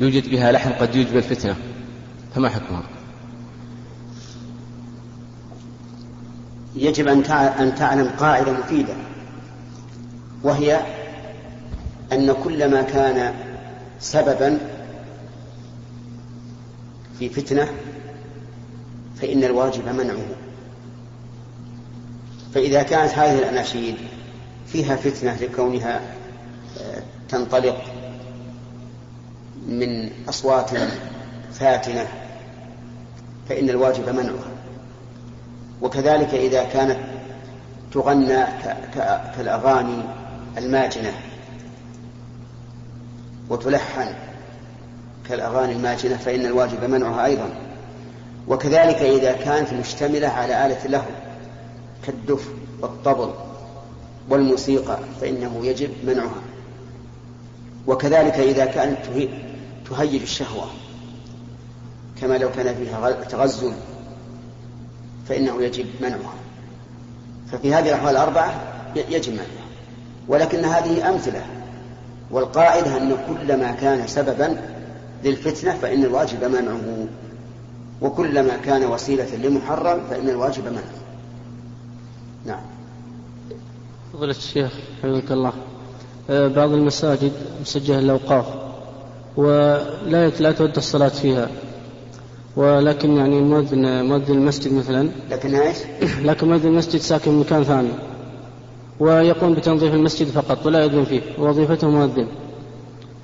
[0.00, 1.56] يوجد بها لحم قد يوجب الفتنة
[2.34, 2.82] فما حكمها؟
[6.76, 8.94] يجب أن تعلم قاعدة مفيدة
[10.42, 10.80] وهي
[12.12, 13.34] أن كل ما كان
[14.00, 14.58] سببا
[17.18, 17.68] في فتنة
[19.20, 20.26] فإن الواجب منعه.
[22.54, 23.96] فإذا كانت هذه الأناشيد
[24.66, 26.00] فيها فتنة لكونها
[26.80, 27.95] آه، تنطلق
[29.66, 30.70] من أصوات
[31.52, 32.06] فاتنة
[33.48, 34.56] فإن الواجب منعها
[35.82, 36.98] وكذلك إذا كانت
[37.92, 38.44] تغنى
[39.36, 40.02] كالأغاني
[40.58, 41.12] الماجنة
[43.50, 44.14] وتلحن
[45.28, 47.48] كالأغاني الماجنة فإن الواجب منعها أيضا.
[48.48, 51.04] وكذلك إذا كانت مشتملة على آلة له
[52.06, 52.48] كالدف
[52.80, 53.30] والطبل
[54.28, 56.42] والموسيقى فإنه يجب منعها.
[57.86, 58.98] وكذلك إذا كانت
[59.90, 60.66] تهيج الشهوة
[62.20, 63.72] كما لو كان فيها تغزل
[65.28, 66.34] فإنه يجب منعها.
[67.52, 68.62] ففي هذه الأحوال الأربعة
[69.10, 69.66] يجب منعها.
[70.28, 71.46] ولكن هذه أمثلة
[72.30, 74.56] والقاعدة أن كل ما كان سببا
[75.24, 77.06] للفتنة فإن الواجب منعه.
[78.00, 80.82] وكلما كان وسيلة لمحرم فإن الواجب منعه.
[82.46, 82.62] نعم.
[84.12, 85.52] فضيلة الشيخ حفظك الله.
[86.30, 88.65] آه، بعض المساجد مسجلة الأوقاف.
[89.36, 91.48] ولا لا تود الصلاة فيها.
[92.56, 95.08] ولكن يعني مؤذن مؤذن المسجد مثلا.
[95.30, 95.76] لكن إيش؟
[96.28, 97.88] لكن مؤذن المسجد ساكن في مكان ثاني.
[99.00, 101.20] ويقوم بتنظيف المسجد فقط ولا يؤذن فيه.
[101.38, 102.26] وظيفته مؤذن.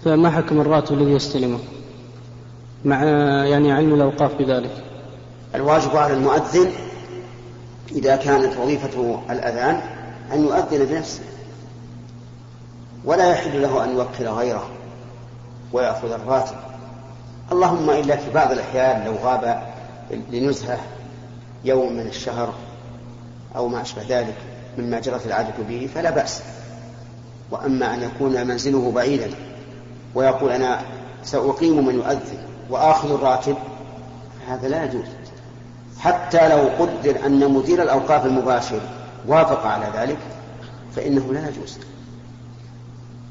[0.05, 1.59] فما حكم الراتب الذي يستلمه؟
[2.85, 3.05] مع
[3.45, 4.71] يعني علم الأوقاف بذلك.
[5.55, 6.71] الواجب على المؤذن
[7.93, 9.81] إذا كانت وظيفته الأذان
[10.33, 11.21] أن يؤذن بنفسه.
[13.05, 14.69] ولا يحل له أن يوكل غيره.
[15.73, 16.57] ويأخذ الراتب.
[17.53, 19.63] اللهم إلا في بعض الأحيان لو غاب
[20.31, 20.79] لنزهة
[21.65, 22.55] يوم من الشهر
[23.57, 24.37] أو ما أشبه ذلك
[24.79, 26.43] مما جرت العادة به فلا بأس.
[27.51, 29.31] وأما أن يكون منزله بعيدا
[30.15, 30.81] ويقول أنا
[31.25, 32.39] سأقيم من يؤذن
[32.71, 33.57] وآخذ الراتب
[34.49, 35.07] هذا لا يجوز.
[35.99, 38.81] حتى لو قدر أن مدير الأوقاف المباشر
[39.29, 40.19] وافق على ذلك
[40.97, 41.79] فإنه لا يجوز.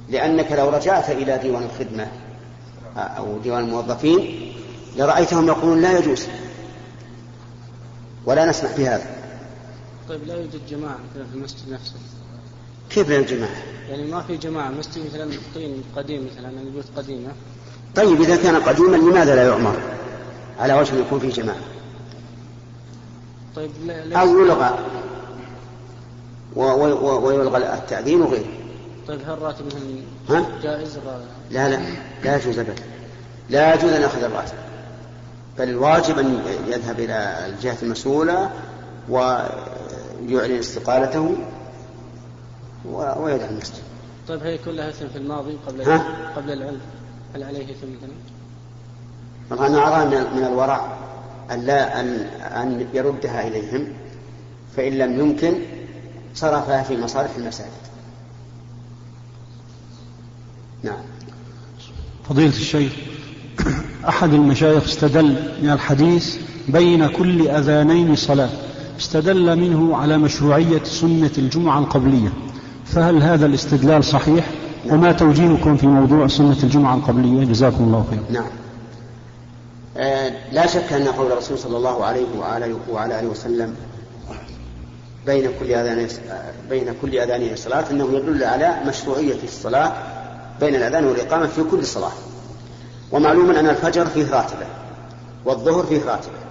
[0.09, 2.07] لأنك لو رجعت إلى ديوان الخدمة
[2.97, 4.53] أو ديوان الموظفين
[4.97, 6.27] لرأيتهم يقولون لا يجوز.
[8.25, 9.05] ولا نسمح بهذا
[10.09, 11.93] طيب لا يوجد جماعة مثلا في المسجد نفسه.
[12.89, 14.69] كيف لا جماعة؟ يعني ما في جماعة.
[14.69, 17.29] مسجد مثلا طين قديم مثلا البيوت قديمة.
[17.95, 19.75] طيب إذا كان قديما لماذا لا يعمر؟
[20.59, 21.61] على وجه يكون فيه جماعة.
[23.55, 23.71] طيب
[24.13, 24.79] أو يلغى.
[26.55, 28.60] ويلغى التأذين وغيره.
[29.07, 29.81] طيب هل الراتب مثلا
[30.63, 30.99] جائز؟
[31.51, 31.79] لا لا
[32.23, 32.83] لا يجوز أبدا.
[33.49, 34.53] لا يجوز أن يأخذ الراتب.
[35.57, 38.51] بل الواجب أن يذهب إلى الجهة المسؤولة
[39.09, 41.35] ويعلن استقالته
[42.85, 43.83] ويدع المسجد.
[44.27, 45.83] طيب هي كلها إثم في الماضي قبل
[46.35, 46.81] قبل العلم
[47.35, 48.15] هل عليه إثم مثلا؟
[49.49, 50.97] طبعا أنا أرى من الورع
[51.51, 52.07] أن لا أن
[52.41, 53.93] أن يردها إليهم
[54.77, 55.53] فإن لم يمكن
[56.35, 57.90] صرفها في مصالح المساجد.
[60.83, 60.97] نعم.
[62.29, 62.91] فضيلة الشيخ
[64.07, 66.37] أحد المشايخ استدل من الحديث
[66.67, 68.49] بين كل أذانين صلاة
[68.99, 72.33] استدل منه على مشروعية سنة الجمعة القبلية
[72.85, 74.45] فهل هذا الاستدلال صحيح
[74.85, 74.97] نعم.
[74.97, 78.51] وما توجيهكم في موضوع سنة الجمعة القبلية جزاكم الله خيرا نعم
[79.97, 83.75] آه لا شك أن قول الرسول صلى الله عليه وآله, وعلى آله وسلم
[85.25, 86.07] بين كل أذان
[86.69, 90.20] بين كل أذانين صلاة أنه يدل على مشروعية الصلاة
[90.61, 92.11] بين الأذان والإقامة في كل صلاة.
[93.11, 94.65] ومعلوم أن الفجر فيه راتبة
[95.45, 96.41] والظهر فيه راتبة.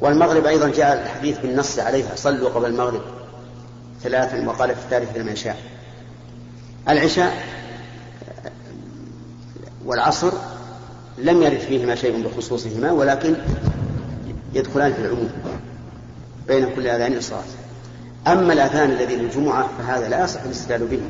[0.00, 3.00] والمغرب أيضا جاء الحديث بالنص عليها صلوا قبل المغرب
[4.02, 5.56] ثلاثا وقال في الثالث لمن شاء.
[6.88, 7.44] العشاء
[9.86, 10.32] والعصر
[11.18, 13.34] لم يرد فيهما شيء بخصوصهما ولكن
[14.54, 15.30] يدخلان في العموم
[16.48, 17.42] بين كل أذان صلاه
[18.26, 21.00] أما الأذان الذي للجمعة فهذا لا يصح الاستدلال به.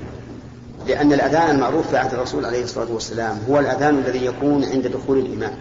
[0.86, 5.18] لأن الأذان المعروف في عهد الرسول عليه الصلاة والسلام هو الأذان الذي يكون عند دخول
[5.18, 5.52] الإمام.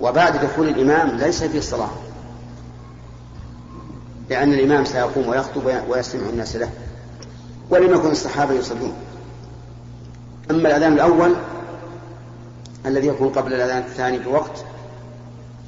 [0.00, 1.90] وبعد دخول الإمام ليس في الصلاة
[4.30, 6.70] لأن الإمام سيقوم ويخطب ويستمع الناس له
[7.70, 8.92] ولم يكن الصحابة يصلون.
[10.50, 11.34] أما الأذان الأول
[12.86, 14.64] الذي يكون قبل الأذان الثاني بوقت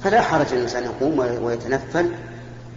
[0.03, 2.09] فلا حرج الإنسان يقوم ويتنفل.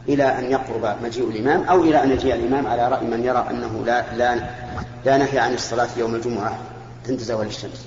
[0.08, 3.84] إلى أن يقرب مجيء الإمام أو إلى أن يجيء الإمام على رأي من يرى أنه
[3.86, 4.40] لا لا
[5.04, 6.58] لا نهي عن الصلاة يوم الجمعة.
[7.08, 7.86] عند زوال الشمس.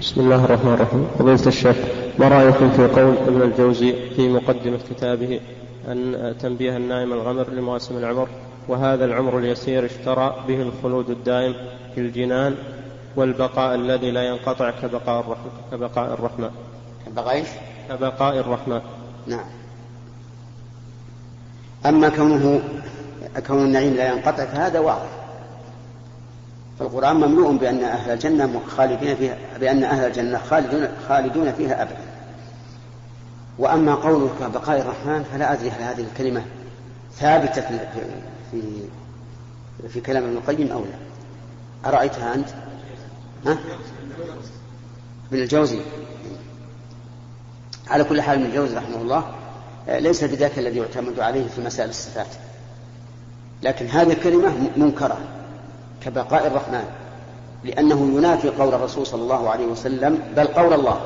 [0.00, 1.06] بسم الله الرحمن الرحيم.
[1.18, 1.76] فضيلة الشيخ
[2.18, 5.40] ما رأيكم في قول ابن الجوزي في مقدمة كتابه
[5.88, 8.28] أن تنبيه النائم الغمر لمواسم العمر
[8.68, 11.54] وهذا العمر اليسير اشترى به الخلود الدائم
[11.94, 12.54] في الجنان
[13.16, 16.50] والبقاء الذي لا ينقطع كبقاء الرحمن كبقاء الرحمن
[17.06, 17.48] كبقاء إيش؟
[17.88, 18.80] كبقاء الرحمن
[19.26, 19.44] نعم.
[21.86, 22.62] أما كونه
[23.46, 25.08] كون النعيم لا ينقطع فهذا واضح.
[26.78, 32.04] فالقرآن مملوء بأن أهل الجنة خالدين فيها بأن أهل الجنة خالدون خالدون فيها أبدا.
[33.58, 36.42] وأما قولك بقاء الرحمن فلا أدري هل هذه الكلمة
[37.14, 38.02] ثابتة في
[38.50, 38.82] في
[39.88, 41.12] في كلام ابن القيم أو لا.
[41.88, 42.48] أرأيتها أنت؟
[43.46, 43.58] ها؟
[45.32, 45.80] ابن الجوزي
[47.88, 49.24] على كل حال ابن الجوزي رحمه الله
[49.88, 52.26] ليس بذاك الذي يعتمد عليه في مسائل الصفات.
[53.62, 55.18] لكن هذه الكلمة منكرة
[56.04, 56.84] كبقاء الرحمن
[57.64, 61.00] لأنه ينافي قول الرسول صلى الله عليه وسلم بل قول الله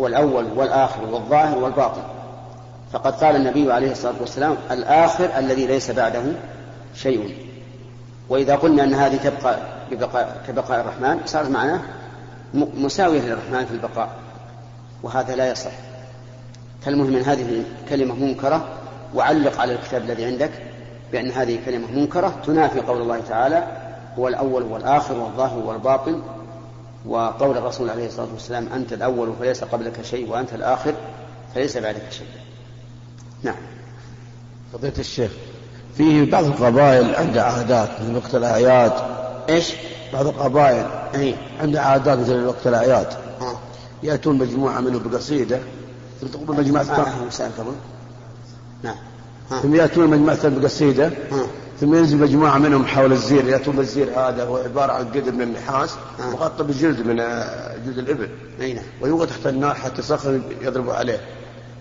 [0.00, 2.02] هو الأول والآخر والظاهر والباطن.
[2.92, 6.22] فقد قال النبي عليه الصلاة والسلام الآخر الذي ليس بعده
[6.94, 7.34] شيء.
[8.28, 9.58] وإذا قلنا أن هذه تبقى
[9.90, 11.80] ببقاء كبقاء الرحمن صارت معناه
[12.54, 14.10] مساوية للرحمن في البقاء.
[15.02, 15.70] وهذا لا يصح.
[16.82, 18.68] فالمهم أن هذه كلمة منكرة
[19.14, 20.50] وعلق على الكتاب الذي عندك
[21.12, 22.34] بأن هذه كلمة منكرة.
[22.46, 23.66] تنافي قول الله تعالى
[24.18, 26.22] هو الأول والآخر والظاهر والباطن
[27.06, 30.94] وقول الرسول عليه الصلاة والسلام أنت الأول فليس قبلك شيء وأنت الآخر
[31.54, 32.26] فليس بعدك شيء
[33.42, 33.56] نعم.
[34.72, 35.30] فضيلة الشيخ
[35.96, 38.92] فيه بعض القبائل عندها عادات مثل وقت الأعياد.
[39.48, 39.72] إيش؟
[40.12, 43.06] بعض القبائل اي عندها عادات مثل وقت الأعياد.
[44.02, 45.60] يأتون مجموعة منهم بقصيدة.
[46.20, 47.72] ثم تقول مجموعة ما ثانية له مسائل قبل.
[48.82, 48.96] نعم.
[49.50, 51.06] ها ثم يأتون مجموعة بقصيدة.
[51.06, 51.46] ها
[51.80, 53.48] ثم ينزل مجموعة منهم حول الزير.
[53.48, 56.30] يأتون بالزير هذا هو عبارة عن قدر من النحاس آه.
[56.30, 58.28] مغطى بجلد من آه، جلد الإبل.
[58.58, 58.84] نعم.
[59.00, 61.20] ويوقع تحت النار حتى صخر يضربوا عليه.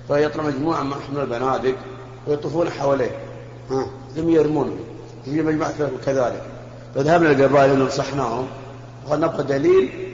[0.07, 1.75] فيطلع مجموعة مع حمل البنادق
[2.27, 3.11] ويطوفون حواليه.
[4.15, 4.75] ثم يرمونه
[5.25, 5.73] هي مجموعة
[6.05, 6.43] كذلك.
[6.95, 8.47] فذهبنا القبائل ونصحناهم
[9.07, 10.08] وقال نبغى دليل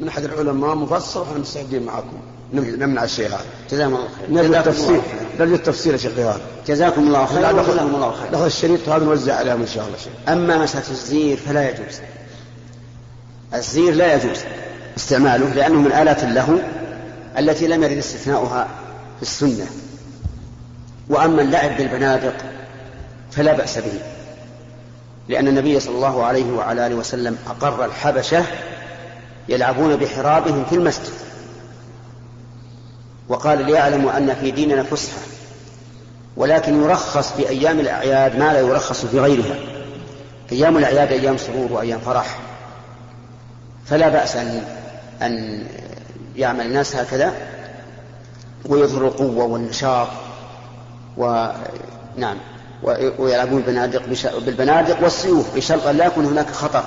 [0.00, 2.16] من أحد العلماء مفصل ونحن مستعدين معكم.
[2.52, 3.40] نم- نمنع الشيء هذا.
[3.70, 4.30] جزاهم الله خير.
[4.30, 5.00] نرجو جزاكم خير.
[5.40, 6.40] نرجو التفسير يا شيخ غيار.
[6.66, 10.12] جزاكم الله خيرا وجزاهم الله خيرا ناخذ الشريط هذا نوزع عليهم إن شاء الله شيخ.
[10.28, 11.98] أما مسألة الزير فلا يجوز.
[13.54, 14.38] الزير لا يجوز
[14.96, 16.54] استعماله لأنه من آلات اللهو
[17.38, 18.68] التي لم يرد استثناؤها
[19.16, 19.66] في السنة.
[21.08, 22.34] وأما اللعب بالبنادق
[23.30, 24.00] فلا بأس به.
[25.28, 28.44] لأن النبي صلى الله عليه وعلى آله وسلم أقر الحبشة
[29.48, 31.12] يلعبون بحرابهم في المسجد.
[33.28, 35.18] وقال ليعلموا أن في ديننا فسحة
[36.36, 39.56] ولكن يرخص في أيام الأعياد ما لا يرخص في غيرها.
[40.52, 42.38] أيام الأعياد أيام سرور وأيام فرح.
[43.86, 44.64] فلا بأس أن
[45.22, 45.64] أن
[46.36, 47.32] يعمل الناس هكذا
[48.66, 50.08] ويظهر القوة والنشاط
[51.16, 52.38] ونعم
[53.18, 54.02] ويلعبون بالبنادق
[54.38, 56.84] بالبنادق والسيوف بشرط أن لا يكون هناك خطر.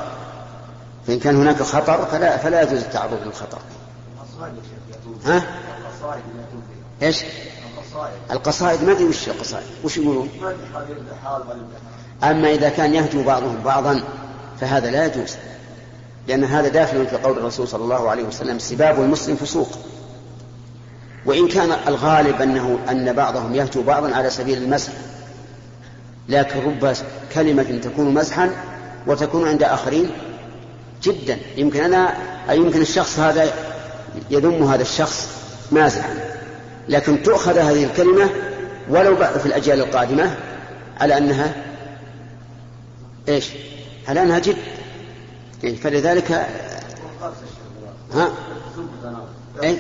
[1.08, 3.60] فإن كان هناك خطر فلا فلا يجوز التعرض للخطر
[5.26, 5.44] ها؟
[7.02, 7.24] إيش؟
[8.32, 10.30] القصائد ما أدري وش القصائد وش يقولون؟
[12.24, 14.04] أما إذا كان يهجو بعضهم بعضا
[14.62, 15.36] فهذا لا يجوز
[16.28, 19.70] لأن هذا داخل في قول الرسول صلى الله عليه وسلم سباب المسلم فسوق
[21.26, 24.94] وإن كان الغالب أنه أن بعضهم يهجو بعضا على سبيل المزح
[26.30, 26.96] لكن رب
[27.34, 28.52] كلمة تكون مزحا
[29.08, 30.12] وتكون عند آخرين
[31.04, 31.38] جدا.
[31.58, 32.18] يمكن أنا
[32.52, 33.54] يمكن الشخص هذا
[34.30, 35.28] يذم هذا الشخص
[35.72, 36.16] مازحا
[36.90, 38.30] لكن تؤخذ هذه الكلمة
[38.90, 40.38] ولو في الأجيال القادمة
[41.00, 41.56] على أنها
[43.28, 43.50] إيش؟
[44.08, 44.58] على أنها جد.
[45.64, 46.32] يعني فلذلك
[48.14, 48.30] ها؟
[49.64, 49.78] أي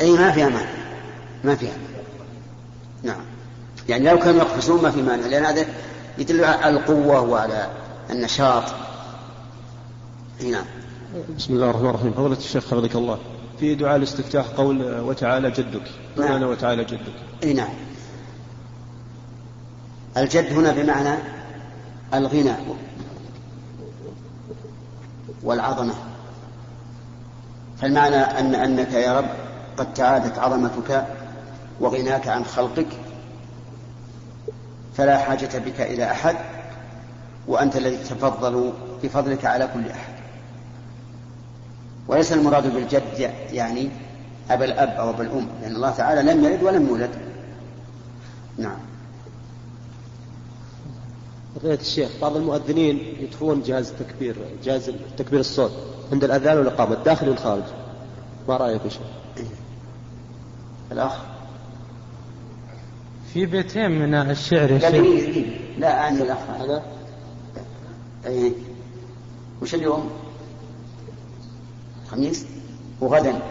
[0.00, 0.70] أي ما فيها مانع
[1.44, 2.02] ما فيها مانع.
[3.02, 3.24] نعم.
[3.88, 5.66] يعني لو كانوا يقفزون ما في مانع لأن هذا
[6.18, 7.68] يدل على القوة وعلى
[8.10, 8.64] النشاط.
[8.64, 8.81] أي
[10.40, 10.64] نعم.
[11.36, 12.12] بسم الله الرحمن الرحيم.
[12.12, 13.18] فضيلة الشيخ حفظك الله.
[13.60, 15.82] في دعاء الاستفتاح قول وتعالى جدك.
[16.16, 16.28] نعم.
[16.28, 17.14] بمعنى وتعالى جدك.
[17.42, 17.72] إي نعم.
[20.16, 21.18] الجد هنا بمعنى
[22.14, 22.54] الغنى
[25.42, 25.94] والعظمة.
[27.80, 29.28] فالمعنى أن أنك يا رب
[29.76, 31.06] قد تعادت عظمتك
[31.80, 32.88] وغناك عن خلقك
[34.96, 36.36] فلا حاجة بك إلى أحد
[37.48, 38.72] وأنت الذي تتفضل
[39.02, 40.11] بفضلك على كل أحد.
[42.08, 43.88] وليس المراد بالجد يعني
[44.50, 47.10] أبا الأب أو أبا الأم لأن الله تعالى لم يلد ولم يولد.
[48.58, 48.78] نعم.
[51.56, 55.72] فضيلة الشيخ بعض المؤذنين يطفون جهاز التكبير جهاز تكبير الصوت
[56.12, 57.62] عند الأذان والإقامة الداخل والخارج
[58.48, 59.02] ما رأيك يا شيخ؟
[60.92, 61.16] الأخ.
[63.32, 65.46] في بيتين من الشعر يا شيخ.
[65.78, 66.38] لا أنا الأخ.
[66.60, 66.82] هذا
[68.26, 68.52] أي
[69.62, 70.10] وش اليوم؟
[72.12, 72.44] خميس
[73.00, 73.42] وغدا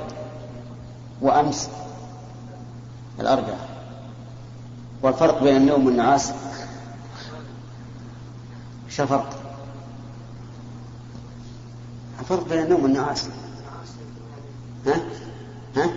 [1.21, 1.69] وأمس
[3.19, 3.69] الأربعاء
[5.03, 6.31] والفرق بين النوم والنعاس
[8.87, 9.29] إيش الفرق؟
[12.19, 13.27] الفرق بين النوم والنعاس
[14.85, 15.01] ها؟
[15.75, 15.89] ها؟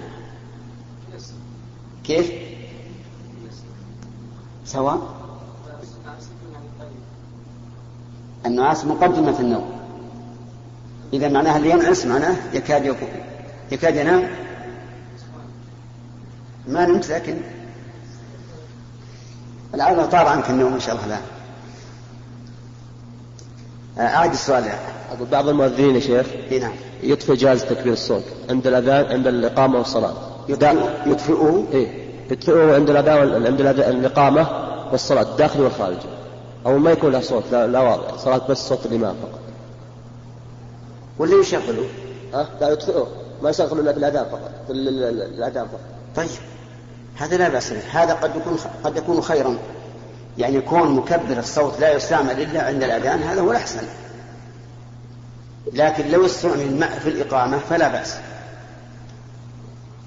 [2.04, 2.32] كيف؟
[4.66, 5.14] سواء
[8.46, 9.73] النعاس مقدمة في النوم
[11.14, 13.08] إذا معناها اللي ينعس معناه يكاد يكون.
[13.72, 14.22] يكاد ينام.
[16.68, 17.36] ما نمت لكن
[19.74, 21.18] لعل طار عنك النوم إن شاء الله لا
[24.16, 24.64] أعد السؤال.
[25.16, 26.26] أقول بعض المؤذنين يا شيخ
[26.60, 26.72] نعم.
[27.02, 30.14] يطفئ جهاز تكبير الصوت عند الأذان عند الإقامة والصلاة.
[30.48, 31.88] يطفئ- يطفئه إيه.
[32.30, 34.46] يطفئه عند الأذان عند الإقامة
[34.92, 36.06] والصلاة الداخلي والخارجي.
[36.66, 38.16] أو ما يكون له صوت لا, لا واضح.
[38.18, 39.40] صلاة بس صوت الإمام فقط.
[41.18, 41.88] ولا يشغله؟
[42.34, 43.06] ها؟ لا يطفئه
[43.42, 44.50] ما يشغل إلا في الأذان فقط.
[44.70, 45.80] الأذان فقط.
[46.16, 46.28] طيب.
[47.16, 47.80] هذا لا بأس به.
[47.90, 49.58] هذا قد يكون قد يكون خيرا.
[50.38, 53.82] يعني كون مكبر الصوت لا يستعمل إلا عند الأذان هذا هو الأحسن.
[55.72, 58.16] لكن لو استعمل في الإقامة فلا بأس.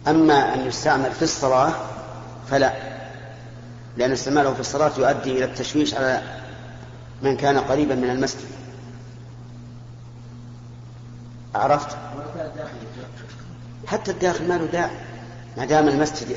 [0.08, 1.72] أما أن يستعمل في الصلاة
[2.52, 2.74] فلا.
[3.98, 6.22] لأن استعماله في الصلاة يؤدي إلى التشويش على
[7.22, 8.57] من كان قريبا من المسجد.
[11.58, 11.98] عرفت؟
[13.88, 14.92] حتى الداخل ما له داعي.
[15.58, 16.28] ما دام المسجد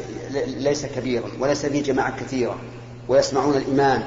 [0.47, 2.57] ليس كبيرا وليس فيه جماعة كثيرة
[3.09, 4.03] ويسمعون الإمام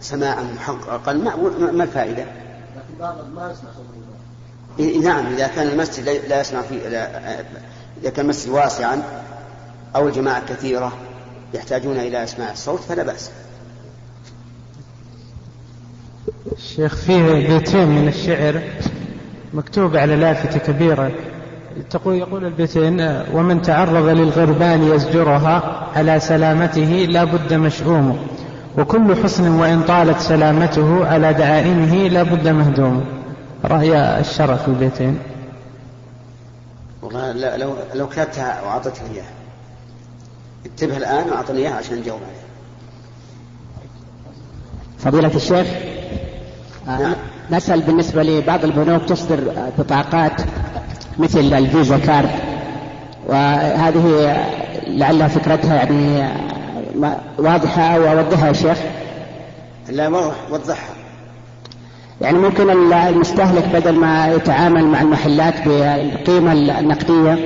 [0.00, 1.36] سماعا محققا ما,
[1.72, 6.86] ما الفائدة؟ لكن بعض ما يسمع نعم إذا كان المسجد لا- يسمع فيه
[8.02, 9.02] إذا كان المسجد واسعا
[9.96, 10.92] أو الجماعة كثيرة
[11.54, 13.30] يحتاجون إلى إسماع الصوت فلا بأس.
[16.52, 18.62] الشيخ فيه بيتين من الشعر.
[19.54, 21.10] مكتوب على لافتة كبيرة.
[21.90, 28.26] تقول يقول البيتين ومن تعرض للغربان يزجرها على سلامته لا بد مشؤوم
[28.78, 33.04] وكل حسن وإن طالت سلامته على دعائمه لا بد مهدوم
[33.64, 35.18] رأي الشرع في البيتين.
[37.02, 39.32] والله لو لو كتبتها وأعطيتها إياها.
[40.66, 42.42] اكتبها الآن وأعطني إياها عشان نجاوب عليها
[44.98, 45.66] فضيلة الشيخ.
[46.88, 47.14] آه، نعم.
[47.52, 49.40] نسأل بالنسبة لبعض البنوك تصدر
[49.78, 50.32] بطاقات
[51.18, 52.30] مثل الفيزا كارد
[53.28, 54.36] وهذه
[54.86, 56.28] لعلها فكرتها يعني
[56.94, 58.78] ما- واضحة أو أوضحها يا شيخ؟
[59.90, 60.94] لا وضح وضحها.
[62.20, 67.38] يعني ممكن ال- المستهلك بدل ما يتعامل مع المحلات بالقيمة النقدية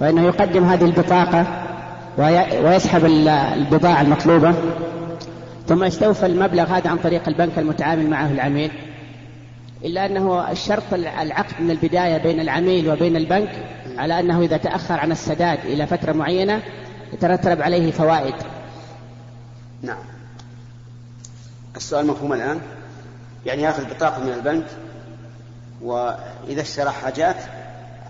[0.00, 1.46] فإنه يقدم هذه البطاقة
[2.18, 4.54] وي- ويسحب ال- البضاعة المطلوبة
[5.68, 8.70] ثم يستوفى المبلغ هذا عن طريق البنك المتعامل معه العميل.
[9.84, 13.50] إلا أنه الشرط الع- العقد من البداية بين العميل وبين البنك
[13.98, 16.62] على أنه إذا تأخر عن السداد إلى فترة معينة
[17.12, 18.34] يترتب عليه فوائد.
[19.82, 20.04] نعم.
[21.76, 22.60] السؤال مفهوم الآن؟
[23.46, 24.66] يعني يأخذ بطاقة من البنك
[25.82, 27.36] وإذا اشترى حاجات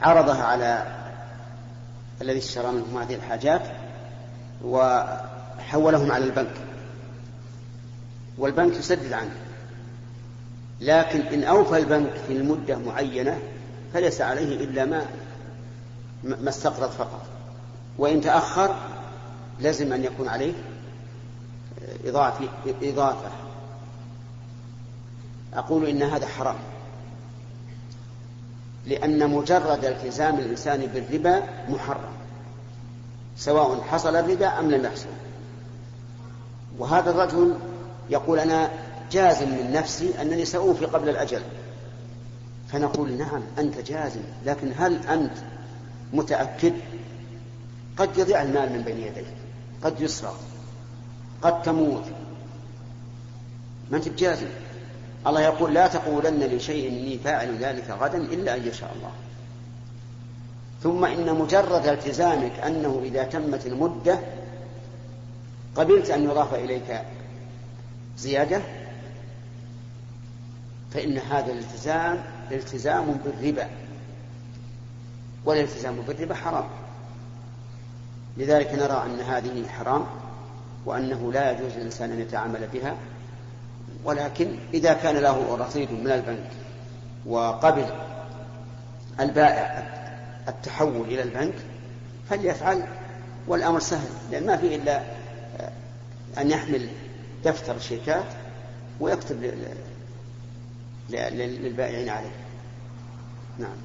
[0.02, 0.82] عرضها على
[2.22, 3.62] الذي اشترى منهم هذه الحاجات
[4.64, 6.54] وحولهم على البنك.
[8.38, 9.30] والبنك يسدد عنه.
[10.80, 13.38] لكن إن أوفى البنك في المدة معينة
[13.94, 15.06] فليس عليه إلا ما
[16.24, 17.26] ما استقرض فقط.
[17.98, 18.76] وإن تأخر
[19.60, 20.52] لازم أن يكون عليه
[22.04, 22.48] إضافة
[22.82, 23.30] إضافة.
[25.54, 26.56] أقول إن هذا حرام.
[28.86, 32.12] لأن مجرد التزام الإنسان بالربا محرم
[33.36, 35.08] سواء حصل الربا أم لم يحصل.
[36.78, 37.54] وهذا الرجل
[38.10, 38.70] يقول أنا
[39.14, 41.42] جازم من نفسي أنني سأوفي قبل الأجل.
[42.72, 45.32] فنقول نعم أنت جازم لكن هل أنت
[46.12, 46.72] متأكد؟
[47.96, 49.26] قد يضيع المال من بين يديك
[49.82, 50.40] قد يسرق
[51.42, 52.04] قد تموت.
[53.90, 54.46] ما أنت بجازم؟
[55.26, 59.10] الله يقول لا تقولن لشيء إني فاعل ذلك غدا إلا أن يشاء الله.
[60.82, 64.18] ثم إن مجرد التزامك أنه إذا تمت المدة
[65.76, 67.02] قبلت أن يضاف إليك
[68.18, 68.60] زيادة
[70.94, 72.22] فإن هذا الالتزام
[72.52, 73.68] التزام بالربا.
[75.44, 76.64] والالتزام بالربا حرام.
[78.36, 80.06] لذلك نرى أن هذه حرام
[80.86, 82.96] وأنه لا يجوز للإنسان أن يتعامل بها.
[84.04, 86.50] ولكن إذا كان له رصيد من البنك
[87.26, 87.86] وقبل
[89.20, 89.94] البائع
[90.48, 91.54] التحول إلى البنك
[92.30, 92.86] فليفعل.
[93.48, 95.02] والأمر سهل لأن ما في إلا
[96.38, 96.88] أن يحمل
[97.44, 98.24] دفتر الشيكات
[99.00, 99.54] ويكتب
[101.10, 102.30] للبائعين عليه.
[103.58, 103.76] نعم.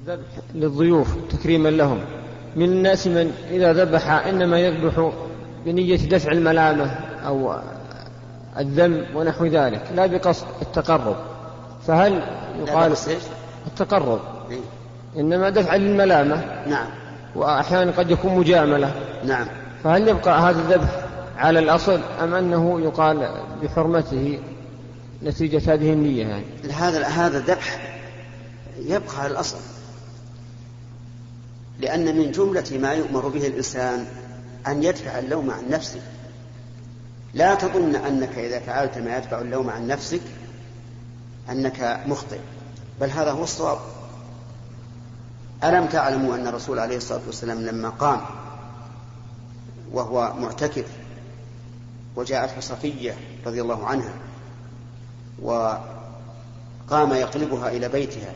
[0.00, 2.00] الذبح للضيوف تكريما لهم.
[2.56, 5.12] من الناس من إذا ذبح إنما يذبح
[5.64, 6.84] بنية دفع الملامة
[7.26, 7.56] أو
[8.58, 11.16] الذم ونحو ذلك لا بقصد التقرب.
[11.86, 12.22] فهل
[12.58, 12.94] يقال
[13.66, 14.20] التقرب.
[14.50, 14.60] إيه؟
[15.16, 16.64] إنما دفع للملامة.
[16.66, 16.86] نعم.
[17.34, 18.94] وأحيانا قد يكون مجاملة.
[19.24, 19.46] نعم.
[19.84, 21.05] فهل يبقى هذا الذبح
[21.36, 24.40] على الأصل أم أنه يقال بحرمته
[25.22, 27.98] نتيجة هذه النية يعني؟ هذا هذا الذبح
[28.78, 29.58] يبقى على الأصل
[31.80, 34.06] لأن من جملة ما يؤمر به الإنسان
[34.66, 36.00] أن يدفع اللوم عن نفسه.
[37.34, 40.20] لا تظن أنك إذا فعلت ما يدفع اللوم عن نفسك
[41.50, 42.38] أنك مخطئ
[43.00, 43.78] بل هذا هو الصواب.
[45.64, 48.20] ألم تعلموا أن الرسول عليه الصلاة والسلام لما قام
[49.92, 50.86] وهو معتكف
[52.16, 53.14] وجاءته صفية
[53.46, 54.12] رضي الله عنها
[55.42, 58.32] وقام يقلبها إلى بيتها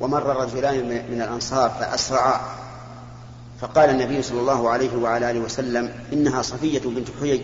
[0.00, 2.40] ومر رجلان من الأنصار فأسرعا
[3.60, 7.42] فقال النبي صلى الله عليه وعلى آله وسلم إنها صفية بنت حيي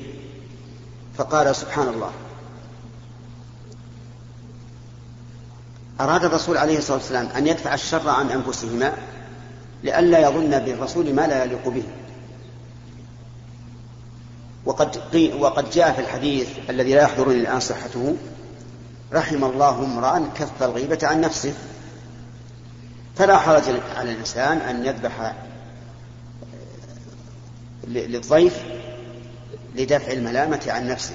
[1.17, 2.11] فقال سبحان الله.
[6.01, 8.93] أراد الرسول عليه الصلاة والسلام أن يدفع الشر عن أنفسهما
[9.83, 11.85] لئلا يظن بالرسول ما لا يليق به.
[14.73, 15.01] وقد
[15.41, 18.17] وقد جاء في الحديث الذي لا يحضرني الآن صحته.
[19.13, 21.55] رحم الله امرأ كف الغيبة عن نفسه.
[23.17, 23.63] فلا حرج
[23.97, 25.35] على الإنسان أن يذبح
[27.85, 28.63] للضيف
[29.77, 31.15] لدفع الملامة عن نفسه.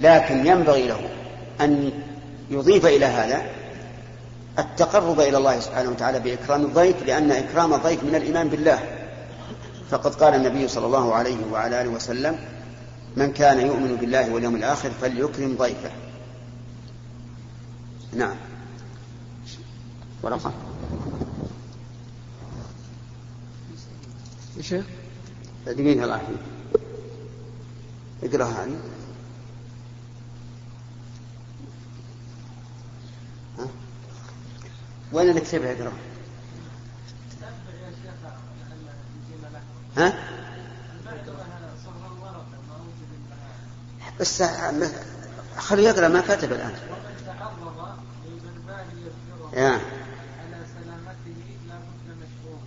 [0.00, 1.08] لكن ينبغي له
[1.60, 1.90] أن
[2.50, 3.42] يضيف إلى هذا
[4.58, 8.95] التقرب إلى الله سبحانه وتعالى بإكرام الضيف لأن إكرام الضيف من الإيمان بالله.
[9.90, 12.38] فقد قال النبي صلى الله عليه وعلى آله وسلم
[13.16, 15.90] من كان يؤمن بالله واليوم الآخر فليكرم ضيفه.
[18.12, 18.36] نعم.
[20.22, 20.52] ورقة.
[24.60, 24.84] شيخ؟
[25.66, 26.20] دقيقة الله
[28.22, 28.76] اقرأها عني
[33.58, 33.66] ها؟
[35.12, 35.92] وين نكتبها اقرا
[39.96, 40.12] ها؟
[44.20, 44.42] بس
[45.56, 46.74] خليه يقرأ ما كتب الآن.
[49.56, 49.68] يا.
[49.68, 49.80] على
[50.74, 52.58] سلامته لا بد مشروع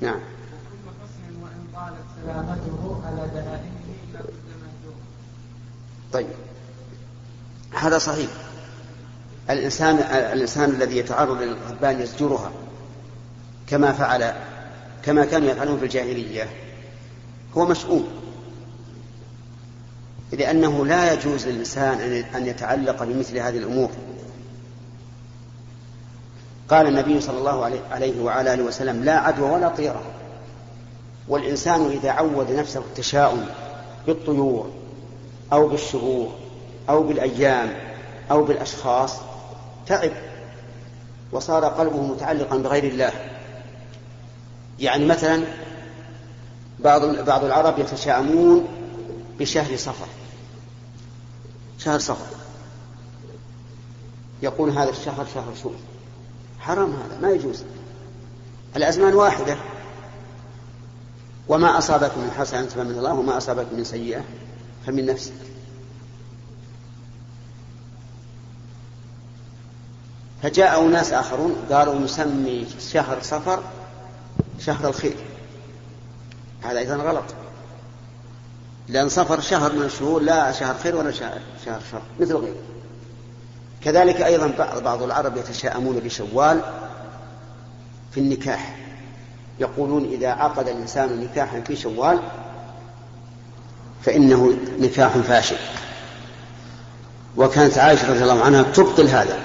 [0.00, 0.20] نعم.
[0.20, 4.94] وكل حسن وان طالت سلامته على دهائمه لا بد مهجور
[6.12, 6.26] طيب.
[7.74, 8.30] هذا صحيح.
[9.50, 9.96] الإنسان
[10.32, 12.52] الإنسان الذي يتعرض للغضبان يزجرها
[13.66, 14.34] كما فعل
[15.04, 16.48] كما كانوا يفعلون في الجاهلية.
[17.56, 18.02] هو مسؤول.
[20.32, 22.00] لأنه لا يجوز للإنسان
[22.34, 23.90] أن يتعلق بمثل هذه الأمور.
[26.68, 30.02] قال النبي صلى الله عليه وعلى آله وسلم لا عدوى ولا طيرة.
[31.28, 33.46] والإنسان إذا عود نفسه التشاؤم
[34.06, 34.70] بالطيور
[35.52, 36.32] أو بالشهور
[36.88, 37.74] أو بالأيام
[38.30, 39.16] أو بالأشخاص
[39.86, 40.10] تعب
[41.32, 43.12] وصار قلبه متعلقا بغير الله.
[44.80, 45.44] يعني مثلا
[46.84, 48.68] بعض بعض العرب يتشائمون
[49.38, 50.06] بشهر صفر
[51.78, 52.36] شهر صفر
[54.42, 55.74] يقول هذا الشهر شهر سوء
[56.62, 57.62] حرام هذا ما يجوز.
[58.76, 59.56] الأزمان واحدة.
[61.48, 64.24] وما أصابك من حسنة فمن الله وما أصابك من سيئة
[64.86, 65.32] فمن نفسك.
[70.42, 73.62] فجاء أناس آخرون قالوا نسمي شهر صفر
[74.58, 75.16] شهر الخير.
[76.62, 77.24] هذا أيضا غلط.
[78.88, 82.56] لأن صفر شهر من الشهور لا شهر خير ولا شهر شر مثل غيره.
[83.84, 86.60] كذلك أيضا بعض بعض العرب يتشاءمون بشوال
[88.12, 88.76] في النكاح.
[89.58, 92.18] يقولون إذا عقد الإنسان نكاحا في شوال
[94.02, 95.56] فإنه نكاح فاشل.
[97.36, 99.38] وكانت عائشة رضي الله عنها تبطل هذا.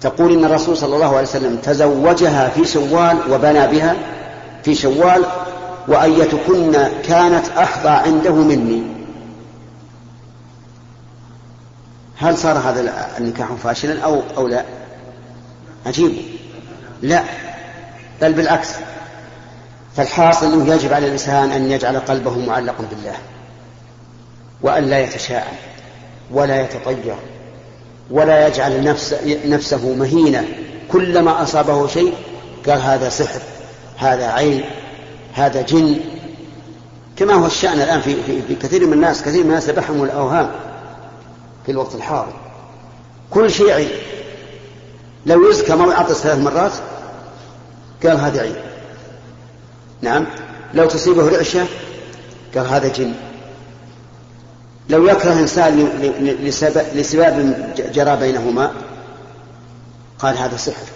[0.00, 3.96] تقول إن الرسول صلى الله عليه وسلم تزوجها في شوال وبنى بها
[4.62, 5.24] في شوال
[5.90, 6.72] وأيتكن
[7.02, 8.82] كانت أحظى عنده مني.
[12.16, 14.64] هل صار هذا النكاح فاشلا أو أو لا؟
[15.86, 16.12] عجيب.
[17.02, 17.24] لا
[18.20, 18.68] بل بالعكس.
[19.96, 23.16] فالحاصل أنه يجب على الإنسان أن يجعل قلبه معلقا بالله
[24.62, 25.56] وأن لا يتشاءم
[26.30, 27.14] ولا يتطير
[28.10, 30.44] ولا يجعل نفس نفسه مهينة.
[30.92, 32.14] كلما أصابه شيء
[32.66, 33.40] قال هذا سحر
[33.98, 34.64] هذا عين
[35.34, 36.00] هذا جن
[37.16, 40.50] كما هو الشأن الآن في, في, في كثير من الناس كثير من الناس يبحهم الأوهام
[41.66, 42.32] في الوقت الحاضر.
[43.30, 43.90] كل شيء عين
[45.26, 46.72] لو يزكى عطس ثلاث مرات
[48.02, 48.56] قال هذا عين
[50.02, 50.26] نعم.
[50.74, 51.66] لو تصيبه رعشة
[52.54, 53.14] قال هذا جن.
[54.88, 55.88] لو يكره إنسان
[56.94, 57.54] لسبب,
[57.92, 58.72] جرى بينهما
[60.18, 60.86] قال هذا سحر.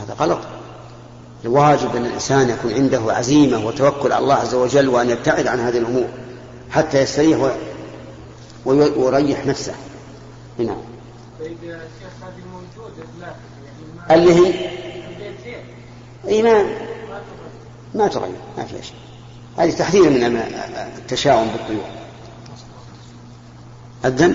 [0.00, 0.38] هذا غلط.
[1.44, 5.78] الواجب أن الإنسان يكون عنده عزيمة وتوكل على الله عز وجل وأن يبتعد عن هذه
[5.78, 6.08] الأمور
[6.70, 7.52] حتى يستريح
[8.64, 9.74] ويريح نفسه.
[10.58, 10.76] نعم
[14.10, 14.54] اللي هي؟
[16.28, 16.64] اي ما
[17.94, 18.96] ما تغير ما فيها شيء.
[19.58, 20.36] هذه تحذير من
[20.98, 21.84] التشاؤم بالطيور.
[24.04, 24.34] أذن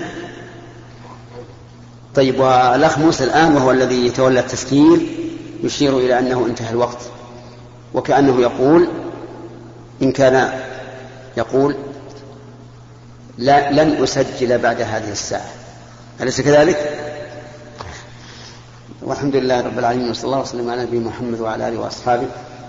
[2.14, 5.27] طيب والأخ موسى الآن وهو الذي يتولى التفكير.
[5.62, 6.98] يشير إلى أنه انتهى الوقت
[7.94, 8.88] وكأنه يقول
[10.02, 10.60] إن كان
[11.36, 11.74] يقول
[13.38, 15.50] لا لن أسجل بعد هذه الساعة
[16.20, 16.98] أليس كذلك؟
[19.02, 22.26] والحمد لله رب العالمين وصلى الله وسلم على نبينا محمد وعلى آله وأصحابه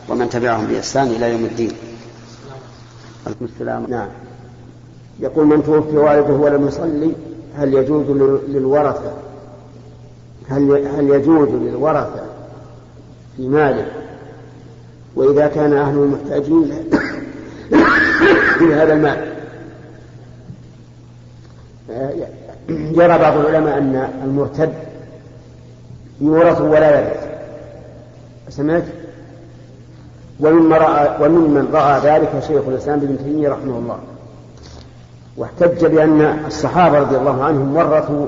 [0.10, 1.72] ومن تبعهم بإحسان إلى يوم الدين.
[3.26, 3.86] عليكم السلام.
[3.90, 4.10] نعم.
[5.20, 7.14] يقول من توفي والده ولم يصلي
[7.56, 8.06] هل يجوز
[8.48, 9.14] للورثة
[10.50, 12.29] هل هل يجوز للورثة
[13.40, 13.86] في ماله.
[15.16, 16.72] وإذا كان أهله محتاجين
[18.58, 19.34] في هذا المال.
[22.70, 24.74] يرى بعض العلماء أن المرتد
[26.22, 27.28] يورث ولا يرث.
[28.50, 28.84] سمعت؟
[30.40, 34.00] وممن رأى وممن رأى ذلك شيخ الإسلام ابن تيمية رحمه الله.
[35.38, 38.28] واحتج بأن الصحابة رضي الله عنهم ورثوا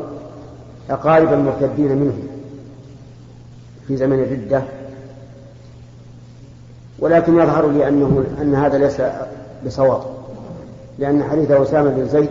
[0.90, 2.28] أقارب المرتدين منهم
[3.88, 4.64] في زمن الردة
[7.02, 9.02] ولكن يظهر لي أنه أن هذا ليس
[9.66, 10.02] بصواب
[11.00, 12.30] لأن حديث أسامة بن زيد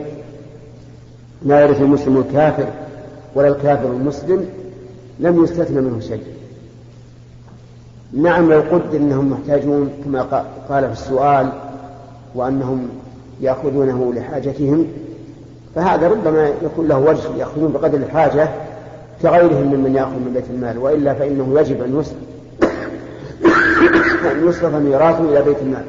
[1.43, 2.67] لا يرث المسلم الكافر
[3.35, 4.49] ولا الكافر المسلم
[5.21, 6.23] لم يستثنى منه شيء.
[8.13, 10.23] نعم لو قدر إنهم محتاجون كما
[10.69, 11.53] قال في السؤال
[12.35, 12.89] وأنهم
[13.41, 14.87] يأخذونه لحاجتهم
[15.75, 18.49] فهذا ربما يكون له وجه يأخذون بقدر الحاجة
[19.23, 22.20] كغيرهم ممن يأخذ من بيت المال وإلا فإنه يجب أن يصرف
[24.41, 25.85] ان يصرف ميراثه إلى بيت المال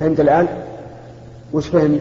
[0.00, 0.48] فهمت الآن؟
[1.52, 2.00] وش فهمت؟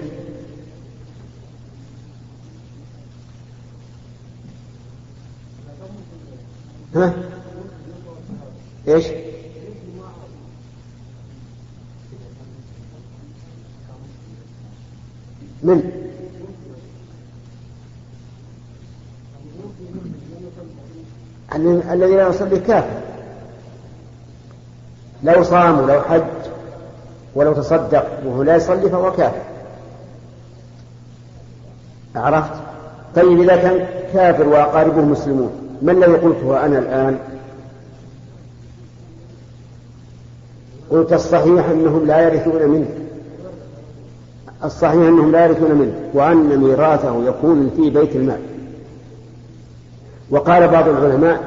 [6.96, 7.14] ها؟
[8.88, 9.06] إيش؟
[15.64, 16.00] من؟
[21.92, 22.99] الذي لا يصلي كافر
[25.24, 26.22] لو صام ولو حج
[27.36, 29.42] ولو تصدق وهو لا يصلي فهو كافر.
[32.16, 32.54] عرفت؟
[33.16, 35.52] طيب إذا كان كافر وأقاربه مسلمون
[35.82, 37.20] ما الذي قلته أنا الآن؟
[40.92, 42.88] قلت الصحيح أنهم لا يرثون منه.
[44.64, 48.40] الصحيح أنهم لا يرثون منه وأن ميراثه يكون في بيت المال.
[50.30, 51.44] وقال بعض العلماء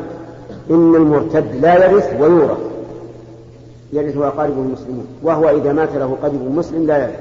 [0.71, 2.72] إن المرتد لا يرث ويورث.
[3.93, 7.21] يرث أقاربه المسلمون وهو إذا مات له قريب مسلم لا يرث.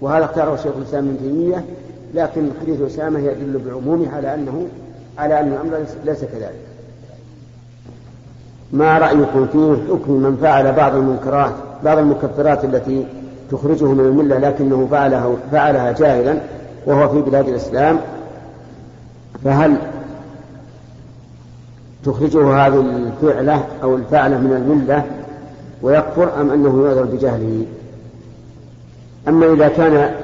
[0.00, 1.64] وهذا اختاره شيخ الإسلام ابن تيمية
[2.14, 4.66] لكن حديث أسامة يدل بعمومه على أنه
[5.18, 6.60] على أن الأمر ليس كذلك.
[8.72, 11.52] ما رأيكم في حكم من فعل بعض المنكرات
[11.84, 13.06] بعض المكفرات التي
[13.50, 16.36] تخرجه من الملة لكنه فعلها فعلها جاهلا
[16.86, 17.98] وهو في بلاد الإسلام؟
[19.44, 19.76] فهل
[22.04, 25.04] تخرجه هذه الفعلة أو الفعلة من الملة؟
[25.82, 27.66] ويكفر أم أنه يعذر بجهله؟
[29.28, 30.14] أما إذا كان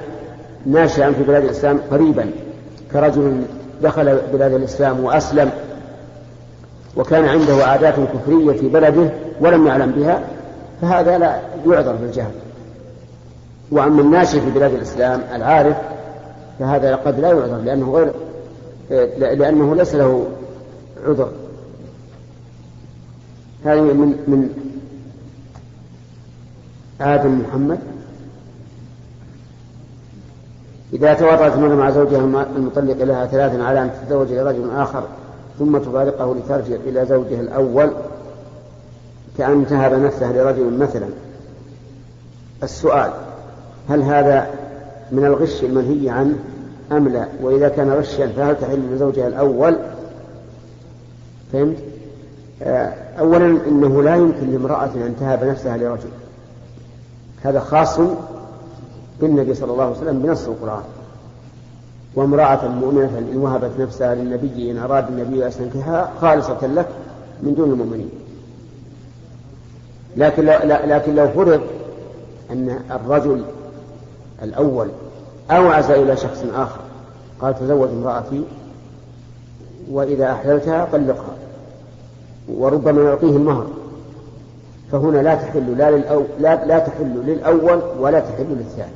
[0.67, 2.31] ناشئا في بلاد الإسلام قريبا
[2.93, 3.43] كرجل
[3.83, 5.51] دخل بلاد الإسلام وأسلم
[6.97, 10.23] وكان عنده عادات كفرية في بلده ولم يعلم بها
[10.83, 12.33] فهذا لا يعذر بالجهل.
[13.71, 15.77] وأما الناشئ في بلاد الإسلام العارف
[16.59, 18.13] فهذا قد لا يعذر لأنه غير
[19.19, 20.27] لأنه ليس له
[21.07, 21.31] عذر.
[23.65, 24.68] هذه من من
[27.01, 27.79] آدم محمد.
[30.93, 35.03] إذا توطأت المرأة مع زوجها المطلق لها ثلاثا على أن تتزوج لرجل آخر
[35.59, 37.91] ثم تفارقه لترجع إلى زوجها الأول
[39.39, 41.09] كأن تهب نفسه لرجل مثلا.
[42.63, 43.11] السؤال
[43.89, 44.47] هل هذا
[45.13, 46.35] من الغش المنهي عنه
[46.93, 49.77] أم لا؟ وإذا كان غشا فهل تحل لزوجها الأول؟
[51.53, 51.77] فهمت؟
[52.63, 56.09] آه، أولا إنه لا يمكن لامرأة أن تهب نفسها لرجل.
[57.43, 57.99] هذا خاص
[59.21, 60.83] بالنبي صلى الله عليه وسلم بنص القرآن.
[62.15, 66.89] وامرأة مؤمنة إن وهبت نفسها للنبي إن أراد النبي أن يستنكحها خالصة لك
[67.43, 68.11] من دون المؤمنين.
[70.17, 71.61] لكن لو, لكن لو فرض
[72.51, 73.43] أن الرجل
[74.43, 74.89] الأول
[75.51, 76.81] أوعز إلى شخص آخر
[77.41, 78.43] قال تزوج امرأتي
[79.91, 81.37] وإذا أحللتها طلقها
[82.49, 83.67] وربما يعطيه المهر
[84.93, 88.93] فهنا لا تحل لا, للأو لا, لا تحل للأول ولا تحل للثاني.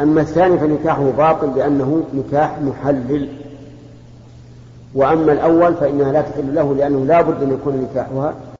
[0.00, 3.28] أما الثاني فنكاحه باطل لأنه نكاح محلل.
[4.94, 8.34] وأما الأول فإنها لا تحل له لأنه لا بد أن يكون نكاحها